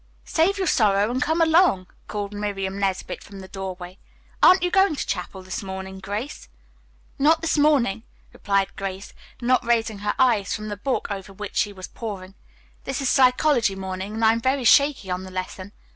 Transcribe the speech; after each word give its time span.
"Save 0.25 0.57
your 0.57 0.65
sorrow 0.65 1.11
and 1.11 1.21
come 1.21 1.41
along," 1.41 1.85
called 2.07 2.33
Miriam 2.33 2.79
Nesbit 2.79 3.23
from 3.23 3.39
the 3.39 3.47
doorway. 3.47 3.99
"Aren't 4.41 4.63
you 4.63 4.71
going 4.71 4.95
to 4.95 5.05
chapel 5.05 5.43
this 5.43 5.61
morning, 5.61 5.99
Grace?" 5.99 6.49
"Not 7.19 7.41
this 7.41 7.55
morning," 7.55 8.01
replied 8.33 8.75
Grace, 8.75 9.13
not 9.43 9.63
raising 9.63 9.99
her 9.99 10.15
eyes 10.17 10.55
from 10.55 10.69
the 10.69 10.75
book 10.77 11.11
over 11.11 11.31
which 11.31 11.55
she 11.55 11.71
was 11.71 11.87
poring. 11.87 12.33
"This 12.83 12.99
is 12.99 13.09
psychology 13.09 13.75
morning 13.75 14.15
and 14.15 14.25
I'm 14.25 14.41
very 14.41 14.63
shaky 14.63 15.11
on 15.11 15.21
the 15.21 15.29
lesson. 15.29 15.71